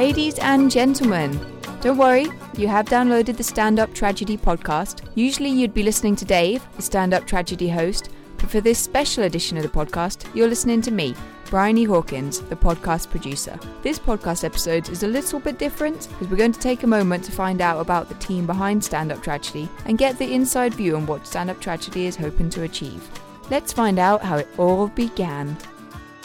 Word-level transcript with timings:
Ladies 0.00 0.38
and 0.38 0.70
gentlemen, 0.70 1.38
don't 1.82 1.98
worry, 1.98 2.26
you 2.56 2.68
have 2.68 2.86
downloaded 2.86 3.36
the 3.36 3.42
Stand 3.42 3.78
Up 3.78 3.92
Tragedy 3.92 4.38
podcast. 4.38 5.06
Usually 5.14 5.50
you'd 5.50 5.74
be 5.74 5.82
listening 5.82 6.16
to 6.16 6.24
Dave, 6.24 6.66
the 6.76 6.80
Stand 6.80 7.12
Up 7.12 7.26
Tragedy 7.26 7.68
host, 7.68 8.08
but 8.38 8.48
for 8.48 8.62
this 8.62 8.78
special 8.78 9.24
edition 9.24 9.58
of 9.58 9.62
the 9.62 9.68
podcast, 9.68 10.24
you're 10.34 10.48
listening 10.48 10.80
to 10.80 10.90
me, 10.90 11.14
Bryony 11.50 11.84
Hawkins, 11.84 12.40
the 12.40 12.56
podcast 12.56 13.10
producer. 13.10 13.60
This 13.82 13.98
podcast 13.98 14.42
episode 14.42 14.88
is 14.88 15.02
a 15.02 15.06
little 15.06 15.38
bit 15.38 15.58
different 15.58 16.08
because 16.08 16.28
we're 16.28 16.38
going 16.38 16.52
to 16.52 16.60
take 16.60 16.82
a 16.82 16.86
moment 16.86 17.22
to 17.24 17.32
find 17.32 17.60
out 17.60 17.78
about 17.78 18.08
the 18.08 18.14
team 18.14 18.46
behind 18.46 18.82
Stand 18.82 19.12
Up 19.12 19.22
Tragedy 19.22 19.68
and 19.84 19.98
get 19.98 20.18
the 20.18 20.32
inside 20.32 20.72
view 20.72 20.96
on 20.96 21.04
what 21.04 21.26
Stand 21.26 21.50
Up 21.50 21.60
Tragedy 21.60 22.06
is 22.06 22.16
hoping 22.16 22.48
to 22.48 22.62
achieve. 22.62 23.06
Let's 23.50 23.74
find 23.74 23.98
out 23.98 24.22
how 24.22 24.38
it 24.38 24.48
all 24.56 24.88
began. 24.88 25.58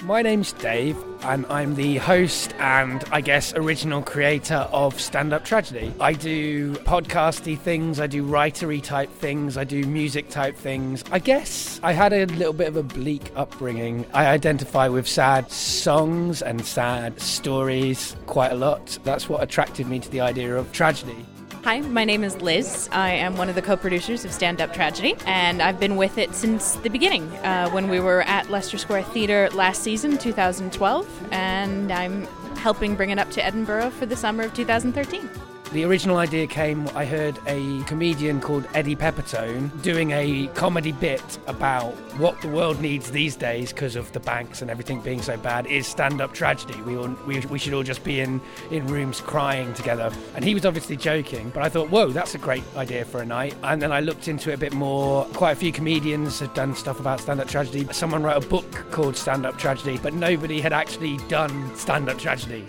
My 0.03 0.21
name's 0.21 0.51
Dave, 0.51 0.97
and 1.23 1.45
I'm 1.47 1.75
the 1.75 1.97
host 1.97 2.53
and 2.59 3.03
I 3.11 3.21
guess 3.21 3.53
original 3.53 4.01
creator 4.01 4.67
of 4.71 4.99
Stand 4.99 5.31
Up 5.31 5.45
Tragedy. 5.45 5.93
I 5.99 6.13
do 6.13 6.73
podcasty 6.73 7.57
things, 7.57 7.99
I 7.99 8.07
do 8.07 8.23
writery 8.23 8.83
type 8.83 9.09
things, 9.09 9.57
I 9.57 9.63
do 9.63 9.83
music 9.85 10.29
type 10.29 10.57
things. 10.57 11.03
I 11.11 11.19
guess 11.19 11.79
I 11.81 11.93
had 11.93 12.11
a 12.11 12.25
little 12.25 12.53
bit 12.53 12.67
of 12.67 12.75
a 12.75 12.83
bleak 12.83 13.31
upbringing. 13.35 14.05
I 14.13 14.27
identify 14.27 14.89
with 14.89 15.07
sad 15.07 15.49
songs 15.49 16.41
and 16.41 16.65
sad 16.65 17.19
stories 17.21 18.17
quite 18.27 18.51
a 18.51 18.55
lot. 18.55 18.99
That's 19.05 19.29
what 19.29 19.41
attracted 19.41 19.87
me 19.87 19.99
to 19.99 20.11
the 20.11 20.21
idea 20.21 20.55
of 20.55 20.71
tragedy. 20.73 21.25
Hi, 21.65 21.79
my 21.79 22.05
name 22.05 22.23
is 22.23 22.39
Liz. 22.43 22.87
I 22.91 23.09
am 23.09 23.37
one 23.37 23.49
of 23.49 23.55
the 23.55 23.61
co 23.63 23.75
producers 23.75 24.23
of 24.23 24.31
Stand 24.31 24.61
Up 24.61 24.71
Tragedy, 24.71 25.15
and 25.25 25.63
I've 25.63 25.79
been 25.79 25.95
with 25.95 26.19
it 26.19 26.35
since 26.35 26.75
the 26.75 26.91
beginning 26.91 27.23
uh, 27.37 27.71
when 27.71 27.89
we 27.89 27.99
were 27.99 28.21
at 28.21 28.51
Leicester 28.51 28.77
Square 28.77 29.01
Theatre 29.05 29.49
last 29.49 29.81
season, 29.81 30.19
2012, 30.19 31.27
and 31.31 31.91
I'm 31.91 32.27
helping 32.57 32.93
bring 32.93 33.09
it 33.09 33.17
up 33.17 33.31
to 33.31 33.43
Edinburgh 33.43 33.89
for 33.89 34.05
the 34.05 34.15
summer 34.15 34.43
of 34.43 34.53
2013. 34.53 35.27
The 35.71 35.83
original 35.83 36.17
idea 36.17 36.47
came, 36.47 36.87
I 36.95 37.05
heard 37.05 37.37
a 37.47 37.83
comedian 37.83 38.39
called 38.39 38.65
Eddie 38.73 38.95
Pepitone 38.95 39.81
doing 39.81 40.11
a 40.11 40.47
comedy 40.53 40.93
bit 40.93 41.37
about 41.47 41.91
what 42.17 42.39
the 42.41 42.47
world 42.47 42.79
needs 42.79 43.11
these 43.11 43.35
days 43.35 43.73
because 43.73 43.97
of 43.97 44.09
the 44.13 44.21
banks 44.21 44.61
and 44.61 44.71
everything 44.71 45.01
being 45.01 45.21
so 45.21 45.35
bad 45.35 45.65
is 45.67 45.85
stand 45.85 46.21
up 46.21 46.33
tragedy. 46.33 46.79
We, 46.83 46.95
all, 46.95 47.09
we, 47.27 47.39
we 47.41 47.59
should 47.59 47.73
all 47.73 47.83
just 47.83 48.05
be 48.05 48.21
in, 48.21 48.39
in 48.71 48.87
rooms 48.87 49.19
crying 49.19 49.73
together. 49.73 50.11
And 50.35 50.45
he 50.45 50.53
was 50.53 50.65
obviously 50.65 50.95
joking, 50.95 51.49
but 51.49 51.63
I 51.63 51.67
thought, 51.67 51.89
whoa, 51.89 52.07
that's 52.07 52.35
a 52.35 52.37
great 52.37 52.63
idea 52.77 53.03
for 53.03 53.21
a 53.21 53.25
night. 53.25 53.55
And 53.63 53.81
then 53.81 53.91
I 53.91 53.99
looked 53.99 54.29
into 54.29 54.51
it 54.51 54.53
a 54.53 54.57
bit 54.57 54.71
more. 54.71 55.25
Quite 55.33 55.51
a 55.51 55.55
few 55.57 55.73
comedians 55.73 56.39
had 56.39 56.53
done 56.53 56.73
stuff 56.75 57.01
about 57.01 57.19
stand 57.19 57.41
up 57.41 57.49
tragedy. 57.49 57.85
Someone 57.91 58.23
wrote 58.23 58.41
a 58.41 58.47
book 58.47 58.71
called 58.91 59.17
Stand 59.17 59.45
Up 59.45 59.57
Tragedy, 59.57 59.97
but 59.97 60.13
nobody 60.13 60.61
had 60.61 60.71
actually 60.71 61.17
done 61.27 61.75
stand 61.75 62.07
up 62.07 62.17
tragedy. 62.17 62.65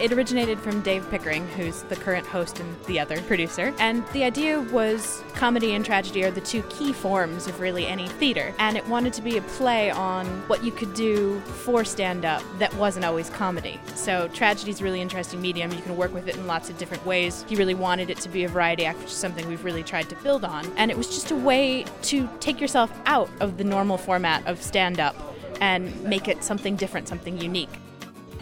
It 0.00 0.10
originated 0.12 0.58
from 0.58 0.80
Dave 0.80 1.08
Pickering, 1.10 1.46
who's 1.48 1.82
the 1.84 1.96
current 1.96 2.26
host 2.26 2.58
and 2.58 2.84
the 2.86 2.98
other 2.98 3.20
producer. 3.22 3.72
And 3.78 4.06
the 4.08 4.24
idea 4.24 4.60
was 4.60 5.22
comedy 5.34 5.74
and 5.74 5.84
tragedy 5.84 6.24
are 6.24 6.30
the 6.30 6.40
two 6.40 6.62
key 6.64 6.92
forms 6.92 7.46
of 7.46 7.60
really 7.60 7.86
any 7.86 8.08
theater. 8.08 8.54
And 8.58 8.76
it 8.76 8.86
wanted 8.88 9.12
to 9.14 9.22
be 9.22 9.36
a 9.36 9.42
play 9.42 9.90
on 9.90 10.26
what 10.48 10.64
you 10.64 10.72
could 10.72 10.94
do 10.94 11.40
for 11.40 11.84
stand 11.84 12.24
up 12.24 12.42
that 12.58 12.74
wasn't 12.74 13.04
always 13.04 13.30
comedy. 13.30 13.78
So 13.94 14.28
tragedy 14.28 14.70
is 14.70 14.80
a 14.80 14.84
really 14.84 15.00
interesting 15.00 15.40
medium. 15.40 15.70
You 15.72 15.82
can 15.82 15.96
work 15.96 16.12
with 16.12 16.26
it 16.26 16.36
in 16.36 16.46
lots 16.46 16.70
of 16.70 16.78
different 16.78 17.04
ways. 17.06 17.44
He 17.48 17.54
really 17.54 17.74
wanted 17.74 18.10
it 18.10 18.16
to 18.18 18.28
be 18.28 18.44
a 18.44 18.48
variety 18.48 18.86
act, 18.86 18.98
which 18.98 19.08
is 19.08 19.16
something 19.16 19.46
we've 19.46 19.64
really 19.64 19.82
tried 19.82 20.08
to 20.08 20.16
build 20.16 20.44
on. 20.44 20.66
And 20.76 20.90
it 20.90 20.96
was 20.96 21.08
just 21.08 21.30
a 21.30 21.36
way 21.36 21.84
to 22.02 22.28
take 22.40 22.60
yourself 22.60 22.90
out 23.06 23.30
of 23.40 23.58
the 23.58 23.64
normal 23.64 23.98
format 23.98 24.44
of 24.46 24.60
stand 24.62 24.98
up 24.98 25.14
and 25.60 26.02
make 26.02 26.28
it 26.28 26.42
something 26.42 26.76
different, 26.76 27.08
something 27.08 27.38
unique. 27.40 27.70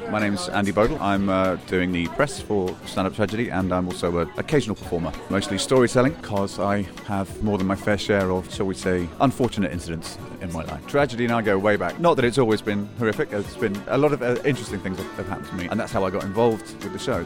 My 0.09 0.19
name's 0.19 0.49
Andy 0.49 0.73
Bodle. 0.73 0.99
I'm 1.01 1.29
uh, 1.29 1.57
doing 1.67 1.93
the 1.93 2.07
press 2.09 2.41
for 2.41 2.75
Stand 2.87 3.07
Up 3.07 3.15
Tragedy 3.15 3.51
and 3.51 3.73
I'm 3.73 3.87
also 3.87 4.19
an 4.19 4.31
occasional 4.39 4.75
performer, 4.75 5.13
mostly 5.29 5.59
storytelling, 5.59 6.15
because 6.15 6.59
I 6.59 6.83
have 7.07 7.43
more 7.43 7.59
than 7.59 7.67
my 7.67 7.77
fair 7.77 7.99
share 7.99 8.31
of, 8.31 8.53
shall 8.53 8.67
we 8.67 8.75
say, 8.75 9.09
unfortunate 9.21 9.73
incidents 9.73 10.19
in 10.41 10.53
my 10.53 10.65
life. 10.65 10.85
Tragedy 10.87 11.25
and 11.25 11.33
I 11.33 11.43
go 11.43 11.59
way 11.59 11.77
back. 11.77 12.01
Not 12.01 12.15
that 12.17 12.25
it's 12.25 12.39
always 12.39 12.63
been 12.63 12.89
horrific, 12.99 13.33
it's 13.33 13.57
been 13.57 13.81
a 13.89 13.99
lot 13.99 14.13
of 14.13 14.23
uh, 14.23 14.37
interesting 14.45 14.81
things 14.81 14.99
have, 14.99 15.13
have 15.13 15.29
happened 15.29 15.49
to 15.49 15.55
me, 15.55 15.69
and 15.69 15.79
that's 15.79 15.93
how 15.93 16.05
I 16.05 16.11
got 16.11 16.25
involved 16.25 16.83
with 16.83 16.93
the 16.93 16.99
show. 16.99 17.25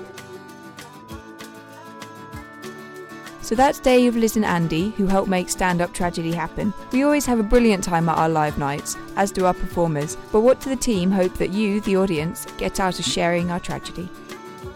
So 3.54 3.58
that's 3.58 3.78
Dave, 3.78 4.16
Liz, 4.16 4.34
and 4.34 4.44
Andy 4.44 4.90
who 4.96 5.06
help 5.06 5.28
make 5.28 5.48
stand 5.48 5.80
up 5.80 5.92
tragedy 5.92 6.32
happen. 6.32 6.74
We 6.90 7.04
always 7.04 7.24
have 7.26 7.38
a 7.38 7.44
brilliant 7.44 7.84
time 7.84 8.08
at 8.08 8.18
our 8.18 8.28
live 8.28 8.58
nights, 8.58 8.96
as 9.14 9.30
do 9.30 9.44
our 9.44 9.54
performers. 9.54 10.16
But 10.32 10.40
what 10.40 10.58
do 10.58 10.70
the 10.70 10.74
team 10.74 11.12
hope 11.12 11.34
that 11.34 11.50
you, 11.50 11.80
the 11.82 11.96
audience, 11.96 12.46
get 12.58 12.80
out 12.80 12.98
of 12.98 13.04
sharing 13.04 13.52
our 13.52 13.60
tragedy? 13.60 14.08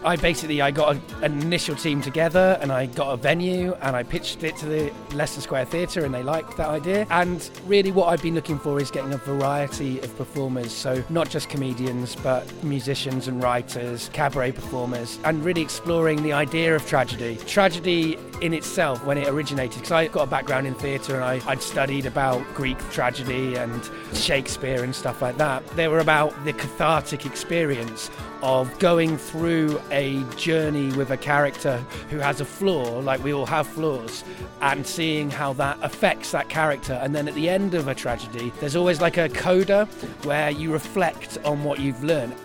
I 0.03 0.15
basically 0.15 0.61
I 0.61 0.71
got 0.71 0.95
a, 0.95 1.25
an 1.25 1.41
initial 1.41 1.75
team 1.75 2.01
together 2.01 2.57
and 2.61 2.71
I 2.71 2.85
got 2.85 3.13
a 3.13 3.17
venue 3.17 3.73
and 3.81 3.95
I 3.95 4.03
pitched 4.03 4.43
it 4.43 4.55
to 4.57 4.65
the 4.65 4.93
Leicester 5.13 5.41
Square 5.41 5.65
Theatre 5.65 6.05
and 6.05 6.13
they 6.13 6.23
liked 6.23 6.55
that 6.57 6.69
idea. 6.69 7.05
And 7.09 7.49
really, 7.65 7.91
what 7.91 8.07
I've 8.07 8.21
been 8.21 8.35
looking 8.35 8.59
for 8.59 8.79
is 8.79 8.91
getting 8.91 9.13
a 9.13 9.17
variety 9.17 9.99
of 9.99 10.15
performers, 10.15 10.71
so 10.71 11.03
not 11.09 11.29
just 11.29 11.49
comedians 11.49 12.15
but 12.15 12.51
musicians 12.63 13.27
and 13.27 13.43
writers, 13.43 14.09
cabaret 14.13 14.53
performers, 14.53 15.19
and 15.25 15.43
really 15.43 15.61
exploring 15.61 16.23
the 16.23 16.31
idea 16.33 16.75
of 16.75 16.85
tragedy. 16.85 17.37
Tragedy 17.45 18.17
in 18.41 18.53
itself 18.53 19.05
when 19.05 19.17
it 19.17 19.27
originated 19.27 19.79
because 19.79 19.91
I 19.91 20.07
got 20.07 20.23
a 20.27 20.31
background 20.31 20.65
in 20.65 20.73
theatre 20.75 21.15
and 21.15 21.23
I, 21.23 21.41
I'd 21.45 21.61
studied 21.61 22.05
about 22.05 22.41
Greek 22.53 22.77
tragedy 22.89 23.55
and 23.55 23.89
Shakespeare 24.13 24.83
and 24.83 24.95
stuff 24.95 25.21
like 25.21 25.37
that. 25.37 25.65
They 25.75 25.89
were 25.89 25.99
about 25.99 26.45
the 26.45 26.53
cathartic 26.53 27.25
experience 27.25 28.09
of 28.41 28.77
going 28.79 29.17
through 29.17 29.81
a 29.91 30.23
journey 30.35 30.91
with 30.93 31.11
a 31.11 31.17
character 31.17 31.77
who 32.09 32.17
has 32.17 32.41
a 32.41 32.45
flaw, 32.45 32.99
like 32.99 33.23
we 33.23 33.33
all 33.33 33.45
have 33.45 33.67
flaws, 33.67 34.23
and 34.61 34.85
seeing 34.85 35.29
how 35.29 35.53
that 35.53 35.77
affects 35.81 36.31
that 36.31 36.49
character. 36.49 36.93
And 36.93 37.15
then 37.15 37.27
at 37.27 37.35
the 37.35 37.49
end 37.49 37.73
of 37.73 37.87
a 37.87 37.95
tragedy, 37.95 38.51
there's 38.59 38.75
always 38.75 39.01
like 39.01 39.17
a 39.17 39.29
coda 39.29 39.85
where 40.23 40.49
you 40.49 40.71
reflect 40.71 41.37
on 41.45 41.63
what 41.63 41.79
you've 41.79 42.03
learned. 42.03 42.35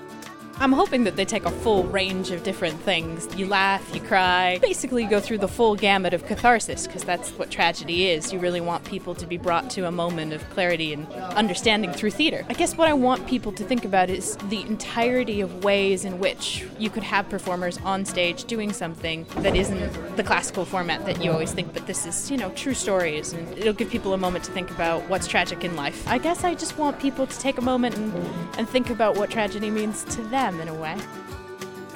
I'm 0.59 0.73
hoping 0.73 1.03
that 1.05 1.17
they 1.17 1.25
take 1.25 1.45
a 1.47 1.51
full 1.51 1.83
range 1.85 2.31
of 2.31 2.45
different 2.45 2.81
things. 2.81 3.29
You 3.37 3.47
laugh, 3.47 3.93
you 3.93 4.01
cry, 4.01 4.59
basically 4.59 5.03
you 5.03 5.11
go 5.11 5.19
through 5.19 5.39
the 5.39 5.49
full 5.49 5.75
gamut 5.75 6.15
of 6.15 6.25
catharsis 6.27 6.87
because 6.87 7.03
that's 7.03 7.31
what 7.31 7.51
tragedy 7.51 8.09
is. 8.11 8.33
You 8.33 8.39
really 8.39 8.61
want 8.61 8.85
people 8.85 9.17
to 9.17 9.27
be 9.27 9.37
brought 9.37 9.69
to 9.71 9.87
a 9.87 9.91
moment 9.91 10.33
of 10.33 10.49
clarity 10.51 10.93
and 10.93 11.11
understanding 11.13 11.93
through 11.93 12.13
theater. 12.13 12.47
I 12.49 12.53
guess 12.55 12.77
what 12.77 12.89
I 12.89 12.93
want 12.93 13.27
people 13.27 13.51
to 13.53 13.65
think 13.65 13.85
about 13.85 14.11
is 14.11 14.37
the 14.49 14.61
entirety 14.63 15.41
of 15.41 15.65
ways 15.65 16.05
in 16.05 16.21
which 16.21 16.65
you 16.79 16.89
could 16.89 17.03
have 17.03 17.29
performers 17.29 17.79
on 17.79 18.05
stage 18.05 18.45
doing 18.45 18.73
something 18.73 19.27
that 19.39 19.57
isn't 19.57 20.17
the 20.17 20.23
classical 20.23 20.65
format 20.65 21.05
that 21.07 21.23
you 21.23 21.33
always 21.33 21.53
think, 21.53 21.75
but 21.75 21.87
this 21.89 22.07
is, 22.07 22.31
you 22.31 22.37
know, 22.37 22.51
true 22.51 22.75
stories 22.75 23.33
and 23.33 23.59
it'll 23.59 23.73
give 23.73 23.91
people 23.91 24.15
a 24.15 24.19
moment 24.19 24.45
to 24.45 24.53
think 24.53 24.71
about 24.71 25.03
what's 25.09 25.27
tragic 25.27 25.65
in 25.65 25.75
life. 25.75 26.07
I 26.07 26.19
guess 26.19 26.45
I 26.45 26.55
just 26.55 26.79
want 26.79 27.01
people 27.01 27.27
to 27.27 27.39
take 27.41 27.59
a 27.59 27.63
moment 27.63 27.97
and, 27.97 28.15
and 28.57 28.69
think 28.69 28.89
about 28.91 29.17
what 29.17 29.31
tragedy 29.31 29.69
means 29.69 30.05
to 30.05 30.23
them 30.23 30.44
them 30.51 30.61
in 30.61 30.69
a 30.69 30.75
way. 30.75 30.99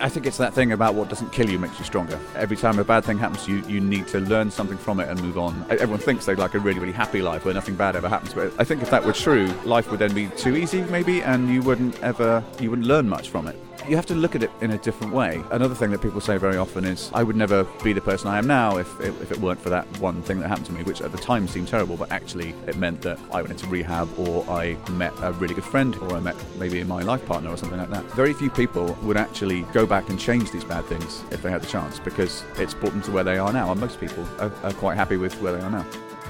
I 0.01 0.09
think 0.09 0.27
it's 0.27 0.37
that 0.37 0.55
thing 0.55 0.73
about 0.73 0.95
what 0.95 1.09
doesn't 1.09 1.33
kill 1.33 1.51
you 1.51 1.59
makes 1.59 1.79
you 1.79 1.85
stronger. 1.85 2.21
Every 2.37 2.57
time 2.57 2.79
a 2.79 2.85
bad 2.85 3.05
thing 3.05 3.19
happens 3.19 3.45
to 3.47 3.53
you, 3.53 3.67
you 3.67 3.81
need 3.81 4.07
to 4.09 4.21
learn 4.21 4.51
something 4.51 4.79
from 4.79 5.01
it 5.01 5.09
and 5.09 5.21
move 5.21 5.39
on. 5.39 5.67
Everyone 5.71 5.99
thinks 5.99 6.25
they 6.25 6.37
like 6.37 6.55
a 6.55 6.61
really, 6.61 6.79
really 6.79 6.93
happy 6.93 7.21
life 7.21 7.45
where 7.45 7.55
nothing 7.55 7.75
bad 7.75 7.97
ever 7.97 8.09
happens. 8.09 8.33
But 8.33 8.53
I 8.59 8.65
think 8.65 8.81
if 8.81 8.91
that 8.91 9.05
were 9.05 9.13
true, 9.13 9.47
life 9.65 9.91
would 9.91 9.99
then 9.99 10.15
be 10.15 10.29
too 10.37 10.57
easy, 10.57 10.83
maybe, 10.83 11.23
and 11.23 11.49
you 11.53 11.63
wouldn't 11.63 12.01
ever, 12.01 12.45
you 12.61 12.71
wouldn't 12.71 12.87
learn 12.87 13.09
much 13.09 13.29
from 13.29 13.49
it 13.49 13.59
you 13.89 13.97
have 13.97 14.07
to 14.07 14.15
look 14.15 14.35
at 14.35 14.43
it 14.43 14.51
in 14.61 14.73
a 14.73 14.79
different 14.79 15.13
way. 15.13 15.43
Another 15.51 15.75
thing 15.75 15.91
that 15.91 16.03
people 16.03 16.21
say 16.21 16.37
very 16.37 16.57
often 16.57 16.85
is, 16.85 17.11
I 17.15 17.23
would 17.23 17.37
never 17.37 17.65
be 17.83 17.93
the 17.93 18.01
person 18.01 18.29
I 18.29 18.39
am 18.39 18.47
now 18.47 18.77
if 18.77 19.01
it, 19.01 19.15
if 19.23 19.33
it 19.33 19.39
weren't 19.39 19.61
for 19.61 19.71
that 19.71 19.87
one 19.99 20.23
thing 20.23 20.41
that 20.41 20.49
happened 20.49 20.67
to 20.67 20.73
me, 20.73 20.83
which 20.83 21.01
at 21.01 21.11
the 21.11 21.19
time 21.19 21.49
seemed 21.49 21.69
terrible, 21.69 21.97
but 21.97 22.13
actually 22.13 22.55
it 22.67 22.77
meant 22.77 23.01
that 23.03 23.19
I 23.33 23.41
went 23.41 23.53
into 23.53 23.67
rehab 23.67 24.09
or 24.19 24.49
I 24.51 24.77
met 24.91 25.13
a 25.23 25.33
really 25.33 25.55
good 25.55 25.65
friend 25.65 25.97
or 25.97 26.15
I 26.15 26.21
met 26.21 26.37
maybe 26.59 26.83
my 26.85 27.03
life 27.03 27.25
partner 27.25 27.51
or 27.51 27.57
something 27.57 27.79
like 27.79 27.91
that. 27.91 28.05
Very 28.13 28.35
few 28.35 28.51
people 28.51 28.97
would 29.03 29.17
actually 29.17 29.63
go 29.73 29.87
back 29.87 30.11
and 30.11 30.21
change 30.21 30.51
these 30.51 30.65
bad 30.65 30.85
things 30.85 31.25
if 31.31 31.43
they 31.43 31.51
had 31.51 31.63
the 31.63 31.67
chance 31.67 31.99
because 31.99 32.45
it's 32.57 32.75
brought 32.75 32.93
them 32.93 33.03
to 33.03 33.11
where 33.11 33.25
they 33.25 33.39
are 33.39 33.53
now, 33.53 33.73
and 33.73 33.81
most 33.81 34.01
people 34.01 34.27
are, 34.39 34.53
are 34.63 34.73
quite 34.75 34.97
happy 34.97 35.17
with 35.17 35.35
where 35.41 35.53
they 35.53 35.61
are 35.61 35.71
now. 35.71 35.87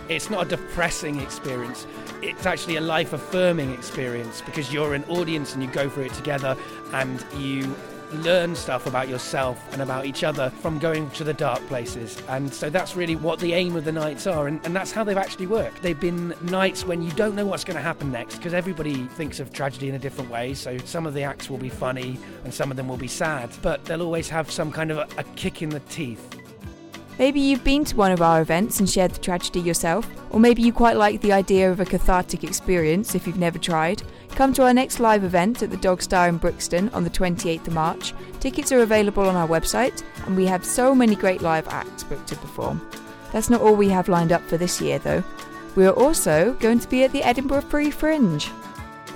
It's 0.08 0.30
not 0.30 0.46
a 0.46 0.48
depressing 0.48 1.20
experience. 1.20 1.86
It's 2.22 2.46
actually 2.46 2.76
a 2.76 2.80
life 2.80 3.12
affirming 3.12 3.72
experience 3.72 4.40
because 4.40 4.72
you're 4.72 4.94
an 4.94 5.04
audience 5.04 5.54
and 5.54 5.62
you 5.62 5.70
go 5.70 5.88
through 5.90 6.04
it 6.04 6.14
together 6.14 6.56
and 6.92 7.24
you 7.36 7.74
learn 8.12 8.56
stuff 8.56 8.86
about 8.86 9.06
yourself 9.06 9.62
and 9.72 9.82
about 9.82 10.06
each 10.06 10.24
other 10.24 10.48
from 10.48 10.78
going 10.78 11.10
to 11.10 11.24
the 11.24 11.34
dark 11.34 11.60
places. 11.66 12.20
And 12.28 12.52
so 12.52 12.70
that's 12.70 12.96
really 12.96 13.16
what 13.16 13.38
the 13.38 13.52
aim 13.52 13.76
of 13.76 13.84
the 13.84 13.92
nights 13.92 14.26
are. 14.26 14.48
And, 14.48 14.64
and 14.64 14.74
that's 14.74 14.92
how 14.92 15.04
they've 15.04 15.16
actually 15.16 15.46
worked. 15.46 15.82
They've 15.82 15.98
been 15.98 16.34
nights 16.40 16.86
when 16.86 17.02
you 17.02 17.10
don't 17.12 17.34
know 17.34 17.44
what's 17.44 17.64
going 17.64 17.76
to 17.76 17.82
happen 17.82 18.10
next 18.10 18.36
because 18.36 18.54
everybody 18.54 19.04
thinks 19.08 19.40
of 19.40 19.52
tragedy 19.52 19.90
in 19.90 19.94
a 19.94 19.98
different 19.98 20.30
way. 20.30 20.54
So 20.54 20.78
some 20.78 21.06
of 21.06 21.12
the 21.12 21.22
acts 21.22 21.50
will 21.50 21.58
be 21.58 21.68
funny 21.68 22.18
and 22.44 22.52
some 22.52 22.70
of 22.70 22.76
them 22.76 22.88
will 22.88 22.96
be 22.96 23.08
sad, 23.08 23.50
but 23.60 23.84
they'll 23.84 24.02
always 24.02 24.30
have 24.30 24.50
some 24.50 24.72
kind 24.72 24.90
of 24.90 24.98
a, 24.98 25.08
a 25.18 25.24
kick 25.36 25.60
in 25.60 25.68
the 25.68 25.80
teeth 25.80 26.34
Maybe 27.18 27.40
you've 27.40 27.64
been 27.64 27.84
to 27.86 27.96
one 27.96 28.12
of 28.12 28.22
our 28.22 28.40
events 28.40 28.78
and 28.78 28.88
shared 28.88 29.10
the 29.10 29.18
tragedy 29.18 29.60
yourself, 29.60 30.08
or 30.30 30.38
maybe 30.38 30.62
you 30.62 30.72
quite 30.72 30.96
like 30.96 31.20
the 31.20 31.32
idea 31.32 31.70
of 31.70 31.80
a 31.80 31.84
cathartic 31.84 32.44
experience 32.44 33.16
if 33.16 33.26
you've 33.26 33.38
never 33.38 33.58
tried. 33.58 34.02
Come 34.30 34.52
to 34.52 34.62
our 34.62 34.72
next 34.72 35.00
live 35.00 35.24
event 35.24 35.60
at 35.64 35.70
the 35.70 35.76
Dog 35.78 36.00
Star 36.00 36.28
in 36.28 36.36
Brixton 36.36 36.88
on 36.90 37.02
the 37.02 37.10
28th 37.10 37.66
of 37.66 37.74
March. 37.74 38.14
Tickets 38.38 38.70
are 38.70 38.82
available 38.82 39.24
on 39.24 39.34
our 39.34 39.48
website, 39.48 40.04
and 40.26 40.36
we 40.36 40.46
have 40.46 40.64
so 40.64 40.94
many 40.94 41.16
great 41.16 41.42
live 41.42 41.66
acts 41.68 42.04
booked 42.04 42.28
to 42.28 42.36
perform. 42.36 42.80
That's 43.32 43.50
not 43.50 43.62
all 43.62 43.74
we 43.74 43.88
have 43.88 44.08
lined 44.08 44.30
up 44.30 44.42
for 44.42 44.56
this 44.56 44.80
year, 44.80 45.00
though. 45.00 45.24
We 45.74 45.86
are 45.86 45.92
also 45.92 46.54
going 46.60 46.78
to 46.78 46.88
be 46.88 47.02
at 47.02 47.10
the 47.10 47.24
Edinburgh 47.24 47.62
Free 47.62 47.90
Fringe. 47.90 48.48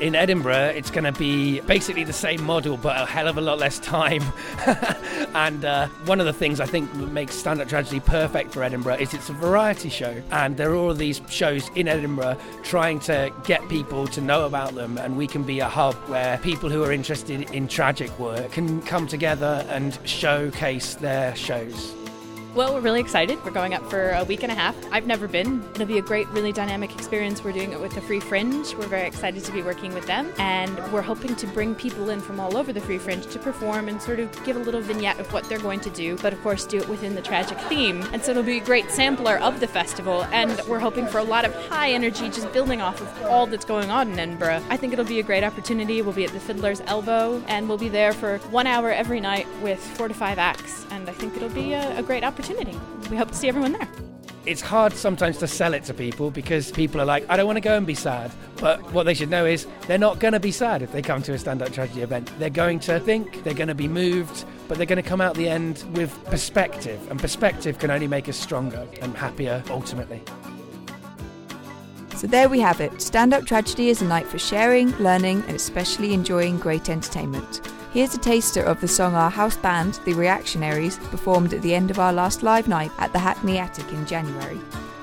In 0.03 0.17
Edinburgh, 0.17 0.73
it's 0.75 0.91
going 0.91 1.05
to 1.05 1.13
be 1.13 1.61
basically 1.61 2.03
the 2.03 2.13
same 2.13 2.43
model, 2.43 2.77
but 2.77 3.01
a 3.01 3.07
hell 3.07 3.29
of 3.29 3.39
a 3.39 3.41
lot 3.41 3.61
less 3.61 3.79
time. 3.79 4.25
and 5.37 5.65
uh, 5.65 5.87
one 6.07 6.19
of 6.19 6.27
the 6.27 6.33
things 6.33 6.59
I 6.59 6.67
think 6.67 6.93
makes 6.93 7.37
Stand 7.37 7.61
Up 7.61 7.69
Tragedy 7.69 8.01
perfect 8.01 8.53
for 8.53 8.65
Edinburgh 8.65 8.97
is 8.97 9.15
it's 9.15 9.29
a 9.29 9.33
variety 9.33 9.91
show. 9.91 10.21
And 10.33 10.57
there 10.57 10.73
are 10.73 10.75
all 10.75 10.93
these 10.93 11.21
shows 11.29 11.71
in 11.77 11.87
Edinburgh 11.87 12.37
trying 12.65 12.99
to 13.01 13.33
get 13.45 13.69
people 13.69 14.09
to 14.09 14.21
know 14.21 14.45
about 14.45 14.75
them. 14.75 14.99
And 14.99 15.17
we 15.17 15.29
can 15.29 15.45
be 15.45 15.61
a 15.61 15.69
hub 15.69 15.95
where 16.09 16.37
people 16.39 16.69
who 16.69 16.83
are 16.83 16.91
interested 16.91 17.49
in 17.53 17.69
tragic 17.69 18.11
work 18.19 18.51
can 18.51 18.83
come 18.83 19.07
together 19.07 19.65
and 19.69 19.97
showcase 20.05 20.97
their 20.97 21.37
shows. 21.37 22.02
Well, 22.55 22.75
we're 22.75 22.81
really 22.81 23.01
excited. 23.01 23.43
We're 23.47 23.51
going 23.51 23.73
up 23.73 23.89
for 23.89 24.11
a 24.11 24.25
week 24.25 24.43
and 24.43 24.53
a 24.53 24.55
half. 24.55 24.77
I've 24.93 25.07
never 25.07 25.27
been. 25.27 25.65
It'll 25.75 25.87
be 25.87 25.97
a 25.97 26.03
great, 26.03 26.29
really 26.29 26.53
dynamic 26.53 26.95
experience. 26.95 27.43
We're 27.43 27.53
doing 27.53 27.73
it 27.73 27.81
with 27.81 27.95
the 27.95 28.03
Free 28.03 28.21
Fringe. 28.21 28.75
We're 28.75 28.89
very 28.89 29.07
excited 29.07 29.43
to 29.45 29.53
be 29.53 29.63
working 29.63 29.95
with 29.95 30.07
them. 30.07 30.31
And 30.37 30.77
we're 30.93 31.01
hoping 31.01 31.35
to 31.37 31.47
bring 31.47 31.75
people 31.75 32.11
in 32.11 32.21
from 32.21 32.39
all 32.39 32.59
over 32.59 32.71
the 32.71 32.81
Free 32.83 32.99
Fringe 32.99 33.25
to 33.29 33.39
perform 33.39 33.89
and 33.89 34.03
sort 34.03 34.21
of 34.21 34.31
give 34.45 34.57
a 34.57 34.59
little 34.59 34.83
vignette 34.83 35.19
of 35.19 35.33
what 35.33 35.49
they're 35.49 35.61
going 35.61 35.81
to 35.81 35.89
do, 35.89 36.19
but 36.19 36.35
of 36.35 36.43
course, 36.43 36.67
do 36.67 36.77
it 36.77 36.87
within 36.91 37.15
the 37.15 37.23
tragic 37.23 37.59
theme. 37.71 38.03
And 38.13 38.23
so 38.23 38.33
it'll 38.33 38.43
be 38.43 38.59
a 38.59 38.65
great 38.65 38.91
sampler 38.91 39.39
of 39.39 39.61
the 39.61 39.67
festival. 39.67 40.25
And 40.25 40.61
we're 40.69 40.79
hoping 40.79 41.07
for 41.07 41.21
a 41.21 41.25
lot 41.25 41.47
of 41.47 41.55
high 41.69 41.93
energy, 41.93 42.29
just 42.29 42.53
building 42.53 42.83
off 42.83 43.01
of 43.01 43.23
all 43.31 43.47
that's 43.47 43.65
going 43.65 43.91
on 43.91 44.13
in 44.13 44.19
Edinburgh. 44.19 44.63
I 44.69 44.77
think 44.77 44.93
it'll 44.93 45.07
be 45.07 45.21
a 45.21 45.25
great 45.25 45.43
opportunity. 45.43 46.03
We'll 46.03 46.13
be 46.13 46.27
at 46.27 46.33
the 46.33 46.41
Fiddler's 46.41 46.83
Elbow 46.83 47.43
and 47.49 47.67
we'll 47.67 47.79
be 47.79 47.89
there 47.89 48.13
for 48.13 48.37
one 48.51 48.67
hour 48.67 48.93
every 48.93 49.21
night 49.21 49.47
with 49.63 49.81
four 49.81 50.07
to 50.07 50.15
five 50.15 50.39
acts. 50.39 50.85
And 50.91 51.09
I 51.09 51.13
think 51.13 51.35
it'll 51.35 51.49
be 51.49 51.73
a, 51.73 51.99
a 51.99 52.03
great 52.03 52.23
opportunity 52.23 52.42
opportunity. 52.43 52.79
We 53.11 53.17
hope 53.17 53.29
to 53.29 53.37
see 53.37 53.49
everyone 53.49 53.73
there. 53.73 53.89
It's 54.45 54.61
hard 54.61 54.93
sometimes 54.95 55.39
to 55.39 55.47
sell 55.47 55.73
it 55.73 55.85
to 55.85 55.95
people 55.95 56.33
because 56.33 56.73
people 56.73 57.01
are 57.01 57.05
like, 57.05 57.25
I 57.29 57.37
don't 57.37 57.47
want 57.47 57.59
to 57.59 57.61
go 57.61 57.77
and 57.77 57.87
be 57.87 57.95
sad. 57.95 58.33
But 58.57 58.81
what 58.93 59.05
they 59.05 59.15
should 59.15 59.31
know 59.31 59.47
is 59.47 59.69
they're 59.87 59.99
not 59.99 60.19
going 60.19 60.33
to 60.33 60.41
be 60.41 60.51
sad 60.51 60.83
if 60.83 60.91
they 60.91 61.01
come 61.01 61.23
to 61.23 61.33
a 61.33 61.39
stand 61.39 61.63
up 61.63 61.73
tragedy 61.73 62.03
event. 62.03 62.29
They're 62.41 62.51
going 62.51 62.81
to 62.81 62.99
think, 62.99 63.45
they're 63.45 63.55
going 63.55 63.69
to 63.69 63.75
be 63.75 63.87
moved, 63.87 64.45
but 64.67 64.77
they're 64.77 64.87
going 64.87 65.01
to 65.01 65.09
come 65.09 65.21
out 65.21 65.37
the 65.37 65.49
end 65.49 65.85
with 65.93 66.13
perspective. 66.25 67.01
And 67.09 67.21
perspective 67.21 67.79
can 67.79 67.93
only 67.93 68.09
make 68.09 68.29
us 68.29 68.37
stronger 68.37 68.89
and 69.01 69.15
happier 69.17 69.63
ultimately. 69.71 70.21
So 72.17 72.27
there 72.27 72.49
we 72.49 72.59
have 72.59 72.81
it. 72.81 73.01
Stand 73.01 73.33
up 73.33 73.47
tragedy 73.47 73.91
is 73.91 74.03
a 74.03 74.05
night 74.05 74.27
for 74.27 74.41
sharing, 74.41 74.91
learning, 74.99 75.45
and 75.47 75.55
especially 75.55 76.15
enjoying 76.15 76.59
great 76.59 76.89
entertainment. 76.89 77.61
Here's 77.93 78.15
a 78.15 78.19
taster 78.19 78.63
of 78.63 78.81
the 78.81 78.89
song 78.89 79.15
our 79.15 79.31
house 79.31 79.59
band, 79.59 80.01
The 80.07 80.15
Reactionaries, 80.15 80.97
performed 80.97 81.53
at 81.53 81.61
the 81.61 81.75
end 81.75 81.91
of 81.91 81.99
our 81.99 82.11
last 82.11 82.43
live 82.43 82.67
night 82.67 82.91
at 82.97 83.13
the 83.13 83.19
Hackney 83.19 83.59
Attic 83.59 83.87
in 83.93 84.07
January. 84.07 84.59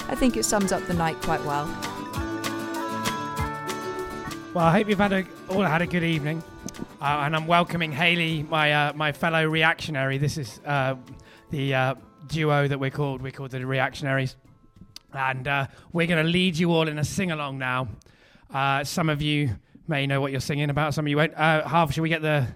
I 0.08 0.16
think 0.16 0.36
it 0.36 0.44
sums 0.44 0.72
up 0.72 0.84
the 0.88 0.96
night 0.96 1.22
quite 1.22 1.44
well. 1.46 1.68
Well, 4.56 4.66
I 4.66 4.72
hope 4.72 4.90
you've 4.90 4.98
had 4.98 5.14
a, 5.14 5.24
all 5.50 5.62
had 5.62 5.84
a 5.84 5.86
good 5.86 6.04
evening, 6.04 6.42
uh, 7.00 7.22
and 7.26 7.36
I'm 7.36 7.46
welcoming 7.46 7.92
Haley, 7.92 8.42
my 8.42 8.74
uh, 8.74 8.94
my 8.94 9.12
fellow 9.12 9.46
reactionary. 9.46 10.18
This 10.18 10.40
is 10.40 10.60
uh, 10.66 10.96
the 11.52 11.76
uh, 11.76 11.96
duo 12.26 12.68
that 12.68 12.80
we're 12.80 12.90
called. 12.90 13.22
We're 13.22 13.32
called 13.32 13.52
the 13.52 13.64
Reactionaries, 13.68 14.36
and 15.14 15.48
uh, 15.48 15.68
we're 15.94 16.08
going 16.08 16.26
to 16.26 16.32
lead 16.32 16.58
you 16.58 16.72
all 16.72 16.88
in 16.88 16.98
a 16.98 17.06
sing 17.06 17.30
along 17.30 17.60
now. 17.60 17.88
Uh, 18.52 18.84
some 18.84 19.10
of 19.10 19.22
you 19.22 19.52
may 19.88 20.08
know 20.08 20.20
what 20.22 20.32
you're 20.32 20.42
singing 20.42 20.72
about. 20.72 20.96
Some 20.96 21.06
of 21.06 21.10
you 21.10 21.18
won't. 21.18 21.36
Half, 21.36 21.94
should 21.94 22.02
we 22.02 22.10
get 22.10 22.24
the 22.24 22.48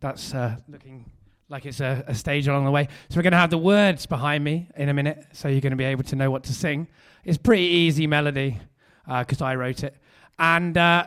that's 0.00 0.34
uh, 0.34 0.56
looking 0.68 1.10
like 1.48 1.66
it's 1.66 1.80
a, 1.80 2.04
a, 2.06 2.14
stage 2.14 2.46
along 2.46 2.64
the 2.64 2.70
way. 2.70 2.86
So 3.08 3.16
we're 3.16 3.22
going 3.22 3.32
to 3.32 3.38
have 3.38 3.50
the 3.50 3.58
words 3.58 4.06
behind 4.06 4.44
me 4.44 4.68
in 4.76 4.88
a 4.88 4.94
minute, 4.94 5.26
so 5.32 5.48
you're 5.48 5.60
going 5.60 5.72
to 5.72 5.76
be 5.76 5.84
able 5.84 6.04
to 6.04 6.16
know 6.16 6.30
what 6.30 6.44
to 6.44 6.52
sing. 6.52 6.86
It's 7.24 7.38
pretty 7.38 7.64
easy 7.64 8.06
melody 8.06 8.60
because 9.06 9.42
uh, 9.42 9.46
I 9.46 9.56
wrote 9.56 9.82
it, 9.82 9.96
and 10.38 10.76
uh, 10.76 11.06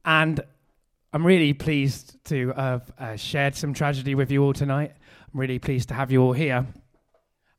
And 0.04 0.40
I'm 1.14 1.26
really 1.26 1.54
pleased 1.54 2.24
to 2.26 2.52
have 2.54 2.92
uh, 3.00 3.16
shared 3.16 3.56
some 3.56 3.74
tragedy 3.74 4.16
with 4.16 4.32
you 4.32 4.44
all 4.44 4.54
tonight. 4.54 4.92
I'm 5.34 5.40
really 5.40 5.60
pleased 5.60 5.88
to 5.90 5.94
have 5.94 6.12
you 6.12 6.22
all 6.22 6.34
here. 6.34 6.66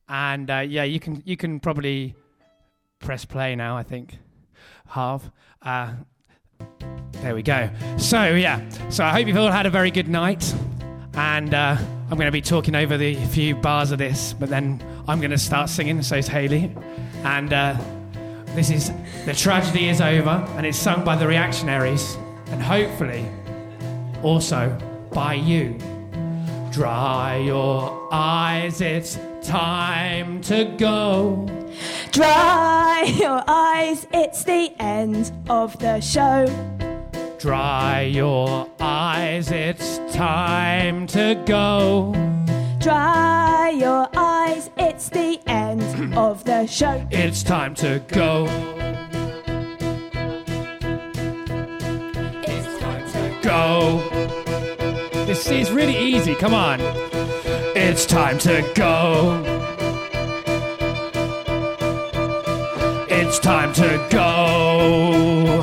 And 0.09 0.51
uh, 0.51 0.59
yeah, 0.59 0.85
you 0.85 1.01
can 1.01 1.23
you 1.25 1.37
can 1.37 1.59
probably 1.59 2.15
press 3.01 3.25
play 3.25 3.57
now. 3.57 3.77
I 3.77 3.83
think 3.83 4.19
half. 4.89 5.31
Uh, 5.63 5.93
there 7.13 7.35
we 7.35 7.43
go. 7.43 7.71
So 7.97 8.35
yeah, 8.35 8.61
so 8.89 9.05
I 9.05 9.11
hope 9.11 9.27
you've 9.27 9.37
all 9.37 9.51
had 9.51 9.67
a 9.67 9.71
very 9.71 9.91
good 9.91 10.09
night. 10.09 10.55
And 11.15 11.55
uh, 11.55 11.77
I'm 11.79 12.19
going 12.19 12.27
to 12.27 12.31
be 12.31 12.43
talking 12.43 12.75
over 12.75 12.99
the 12.99 13.15
few 13.27 13.57
bars 13.57 13.91
of 13.91 13.99
this, 13.99 14.35
but 14.35 14.51
then 14.51 14.85
I'm 15.09 15.19
going 15.19 15.31
to 15.31 15.39
start 15.39 15.71
singing. 15.71 16.03
So 16.03 16.17
is 16.17 16.29
Haley, 16.29 16.77
and 17.25 17.53
uh, 17.53 17.77
this 18.57 18.71
is 18.71 18.91
The 19.27 19.35
Tragedy 19.35 19.91
is 19.91 20.01
Over, 20.01 20.43
and 20.57 20.65
it's 20.65 20.79
sung 20.79 21.05
by 21.05 21.15
the 21.15 21.27
Reactionaries, 21.27 22.17
and 22.47 22.63
hopefully 22.63 23.27
also 24.23 24.77
by 25.13 25.35
you. 25.35 25.79
Dry 26.73 27.37
your 27.37 28.09
eyes, 28.11 28.81
it's 28.81 29.19
time 29.43 30.41
to 30.41 30.75
go. 30.79 31.47
Dry 32.13 33.15
your 33.19 33.45
eyes, 33.47 34.07
it's 34.15 34.43
the 34.45 34.73
end 34.81 35.33
of 35.51 35.79
the 35.79 36.01
show. 36.01 36.47
Dry 37.39 38.01
your 38.11 38.71
eyes, 38.81 39.51
it's 39.51 39.99
time 40.15 41.07
to 41.09 41.43
go. 41.45 42.15
Dry 42.79 43.75
your 43.79 44.09
eyes, 44.17 44.71
it's 44.79 45.11
the 45.11 45.39
end 45.41 45.46
of 46.17 46.43
the 46.45 46.67
show. 46.67 47.07
It's 47.11 47.43
time 47.43 47.75
to 47.75 48.03
go. 48.09 48.47
It's 52.43 52.79
time 52.81 53.07
to 53.13 53.39
go. 53.43 54.01
This 55.27 55.51
is 55.51 55.71
really 55.71 55.97
easy, 55.97 56.35
come 56.35 56.55
on. 56.55 56.81
It's 57.77 58.07
time 58.07 58.39
to 58.39 58.63
go. 58.75 59.43
It's 63.11 63.39
time 63.39 63.75
to 63.75 64.07
go. 64.11 65.63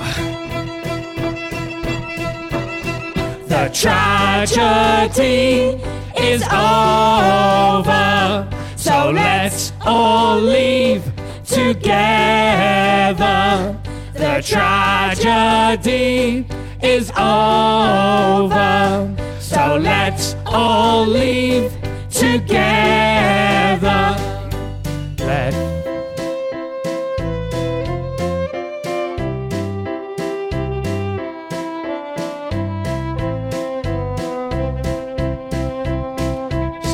The 3.48 3.69
tragedy 3.74 5.81
is 6.17 6.43
over. 6.43 8.48
So 8.84 9.12
let's 9.12 9.72
all 9.80 10.42
leave 10.42 11.06
together. 11.46 11.88
The 14.13 14.44
tragedy 14.46 16.46
is 16.82 17.10
over. 17.12 19.16
So 19.40 19.80
let's 19.82 20.36
all 20.46 21.08
leave 21.08 21.72
together. 22.12 23.12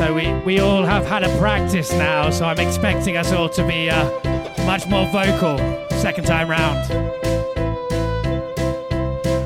We 0.07 0.31
we 0.45 0.59
all 0.59 0.85
have 0.85 1.05
had 1.05 1.23
a 1.23 1.37
practice 1.37 1.91
now, 1.91 2.29
so 2.29 2.45
I'm 2.45 2.59
expecting 2.59 3.17
us 3.17 3.33
all 3.33 3.49
to 3.49 3.67
be 3.67 3.89
uh, 3.89 4.05
much 4.65 4.87
more 4.87 5.05
vocal 5.07 5.57
second 5.99 6.25
time 6.25 6.49
round. 6.49 6.87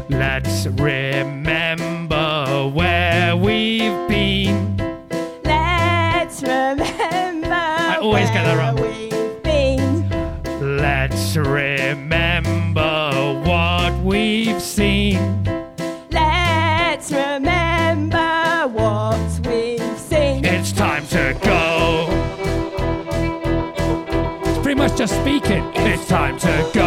Let's 0.09 0.67
remember 0.67 2.69
where 2.71 3.35
we've 3.35 4.07
been. 4.07 4.77
Let's 5.43 6.43
remember. 6.43 7.49
I 7.51 7.97
always 7.99 8.29
get 8.29 8.43
that 8.43 8.55
wrong. 8.55 8.75
We've 8.75 9.41
been. 9.41 10.07
Let's 10.77 11.35
remember 11.35 13.41
what 13.43 13.97
we've 14.03 14.61
seen. 14.61 15.42
Much 25.03 25.09
just 25.09 25.21
speaking. 25.21 25.63
It's 25.75 26.07
time 26.07 26.37
to 26.39 26.69
go. 26.73 26.82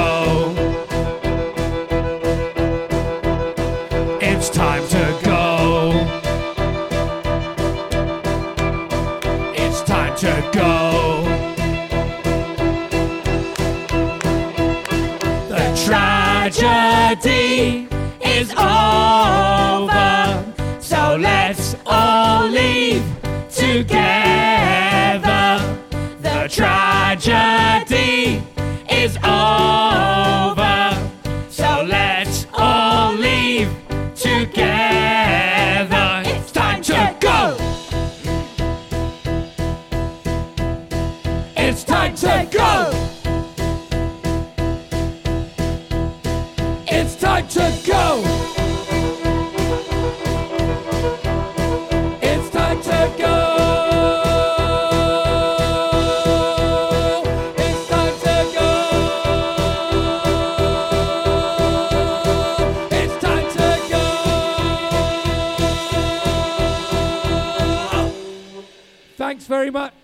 Very 69.71 69.85
much. 69.85 69.95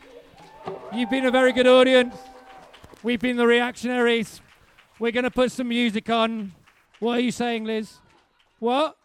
You've 0.92 1.10
been 1.10 1.26
a 1.26 1.30
very 1.30 1.52
good 1.52 1.68
audience. 1.68 2.16
We've 3.04 3.20
been 3.20 3.36
the 3.36 3.46
reactionaries. 3.46 4.40
We're 4.98 5.12
going 5.12 5.22
to 5.22 5.30
put 5.30 5.52
some 5.52 5.68
music 5.68 6.10
on. 6.10 6.52
What 6.98 7.18
are 7.18 7.20
you 7.20 7.30
saying, 7.30 7.64
Liz? 7.64 7.98
What? 8.58 8.96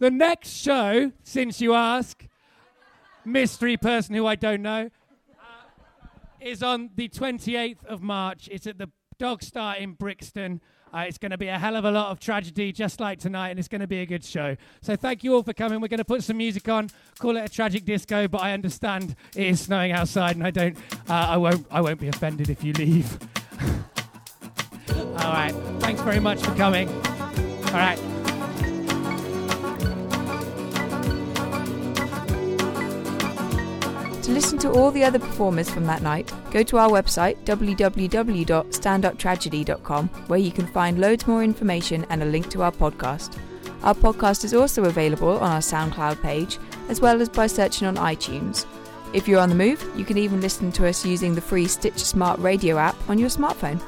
The 0.00 0.10
next 0.10 0.50
show, 0.50 1.12
since 1.22 1.60
you 1.60 1.74
ask, 1.74 2.26
mystery 3.24 3.76
person 3.76 4.16
who 4.16 4.26
I 4.26 4.34
don't 4.34 4.62
know, 4.62 4.90
uh, 5.38 5.44
is 6.40 6.62
on 6.62 6.90
the 6.96 7.08
28th 7.08 7.84
of 7.84 8.02
March. 8.02 8.48
It's 8.50 8.66
at 8.66 8.78
the 8.78 8.90
Dog 9.20 9.42
Star 9.42 9.76
in 9.76 9.92
Brixton. 9.92 10.62
Uh, 10.94 11.00
it's 11.00 11.18
going 11.18 11.30
to 11.30 11.36
be 11.36 11.48
a 11.48 11.58
hell 11.58 11.76
of 11.76 11.84
a 11.84 11.90
lot 11.90 12.10
of 12.10 12.18
tragedy, 12.20 12.72
just 12.72 13.00
like 13.00 13.18
tonight, 13.18 13.50
and 13.50 13.58
it's 13.58 13.68
going 13.68 13.82
to 13.82 13.86
be 13.86 14.00
a 14.00 14.06
good 14.06 14.24
show. 14.24 14.56
So 14.80 14.96
thank 14.96 15.22
you 15.22 15.34
all 15.34 15.42
for 15.42 15.52
coming. 15.52 15.78
We're 15.78 15.88
going 15.88 15.98
to 15.98 16.06
put 16.06 16.24
some 16.24 16.38
music 16.38 16.66
on, 16.70 16.88
call 17.18 17.36
it 17.36 17.44
a 17.44 17.48
tragic 17.50 17.84
disco, 17.84 18.28
but 18.28 18.40
I 18.40 18.54
understand 18.54 19.14
it 19.36 19.46
is 19.46 19.60
snowing 19.60 19.92
outside, 19.92 20.36
and 20.36 20.46
I 20.46 20.50
don't, 20.50 20.74
uh, 21.06 21.12
I 21.12 21.36
won't, 21.36 21.66
I 21.70 21.82
won't 21.82 22.00
be 22.00 22.08
offended 22.08 22.48
if 22.48 22.64
you 22.64 22.72
leave. 22.72 23.18
all 24.96 25.32
right. 25.32 25.52
Thanks 25.80 26.00
very 26.00 26.18
much 26.18 26.40
for 26.40 26.54
coming. 26.54 26.88
All 26.88 27.74
right. 27.74 28.09
To 34.30 34.34
listen 34.34 34.58
to 34.58 34.70
all 34.70 34.92
the 34.92 35.02
other 35.02 35.18
performers 35.18 35.68
from 35.68 35.86
that 35.86 36.02
night, 36.02 36.32
go 36.52 36.62
to 36.62 36.78
our 36.78 36.88
website 36.88 37.36
www.standuptragedy.com 37.46 40.08
where 40.28 40.38
you 40.38 40.52
can 40.52 40.68
find 40.68 41.00
loads 41.00 41.26
more 41.26 41.42
information 41.42 42.06
and 42.10 42.22
a 42.22 42.26
link 42.26 42.48
to 42.50 42.62
our 42.62 42.70
podcast. 42.70 43.36
Our 43.82 43.92
podcast 43.92 44.44
is 44.44 44.54
also 44.54 44.84
available 44.84 45.36
on 45.40 45.50
our 45.50 45.58
SoundCloud 45.58 46.22
page 46.22 46.60
as 46.88 47.00
well 47.00 47.20
as 47.20 47.28
by 47.28 47.48
searching 47.48 47.88
on 47.88 47.96
iTunes. 47.96 48.66
If 49.12 49.26
you're 49.26 49.40
on 49.40 49.48
the 49.48 49.56
move, 49.56 49.84
you 49.96 50.04
can 50.04 50.16
even 50.16 50.40
listen 50.40 50.70
to 50.72 50.86
us 50.86 51.04
using 51.04 51.34
the 51.34 51.40
free 51.40 51.66
Stitch 51.66 51.98
Smart 51.98 52.38
Radio 52.38 52.78
app 52.78 52.94
on 53.10 53.18
your 53.18 53.30
smartphone. 53.30 53.82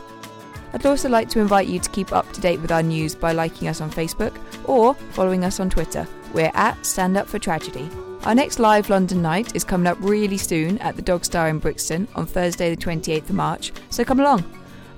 I'd 0.73 0.85
also 0.85 1.09
like 1.09 1.29
to 1.29 1.39
invite 1.39 1.69
you 1.69 1.79
to 1.79 1.91
keep 1.91 2.13
up 2.13 2.33
to 2.33 2.41
date 2.41 2.61
with 2.61 2.73
our 2.73 2.83
news 2.83 3.15
by 3.15 3.31
liking 3.31 3.69
us 3.69 3.81
on 3.81 3.93
Facebook 3.93 4.37
or 4.65 4.95
following 5.13 5.45
us 5.45 5.61
on 5.61 5.71
Twitter. 5.71 6.05
We're 6.33 6.51
at 6.55 6.85
Stand 6.85 7.17
Up 7.17 7.29
for 7.29 7.39
Tragedy. 7.39 7.89
Our 8.25 8.37
next 8.37 8.61
live 8.61 8.89
London 8.89 9.21
night 9.21 9.57
is 9.57 9.65
coming 9.65 9.89
up 9.89 9.99
really 10.01 10.37
soon 10.37 10.79
at 10.79 10.95
the 10.95 11.03
Dog 11.03 11.25
Star 11.25 11.49
in 11.49 11.59
Brixton 11.59 12.07
on 12.15 12.25
Thursday, 12.25 12.73
the 12.73 12.81
28th 12.81 13.31
of 13.31 13.35
March, 13.35 13.73
so 13.91 14.05
come 14.05 14.21
along. 14.21 14.45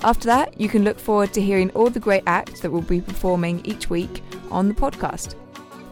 After 0.03 0.27
that, 0.27 0.61
you 0.61 0.69
can 0.69 0.85
look 0.85 0.99
forward 0.99 1.33
to 1.33 1.41
hearing 1.41 1.71
all 1.71 1.89
the 1.89 1.99
great 1.99 2.23
acts 2.27 2.61
that 2.61 2.71
will 2.71 2.83
be 2.83 3.01
performing 3.01 3.65
each 3.65 3.89
week 3.89 4.23
on 4.51 4.69
the 4.69 4.75
podcast. 4.75 5.37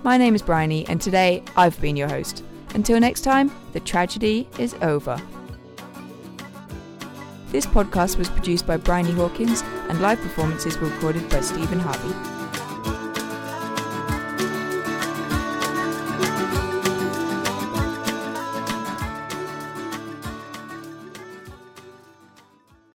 My 0.03 0.19
name 0.19 0.35
is 0.35 0.43
Bryony, 0.43 0.87
and 0.89 1.01
today 1.01 1.43
I've 1.57 1.81
been 1.81 1.97
your 1.97 2.09
host. 2.09 2.45
Until 2.75 3.01
next 3.01 3.23
time, 3.23 3.51
the 3.73 3.81
tragedy 3.81 4.47
is 4.59 4.75
over. 4.83 5.19
This 7.49 7.65
podcast 7.65 8.19
was 8.19 8.29
produced 8.29 8.67
by 8.67 8.77
Bryony 8.77 9.13
Hawkins, 9.13 9.63
and 9.89 10.03
live 10.03 10.21
performances 10.21 10.77
were 10.77 10.89
recorded 10.89 11.27
by 11.31 11.41
Stephen 11.41 11.81
Harvey. 11.81 12.42